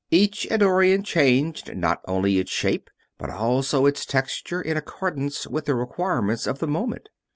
[0.09, 5.75] Each Eddorian changed, not only its shape, but also its texture, in accordance with the
[5.75, 7.09] requirements of the moment.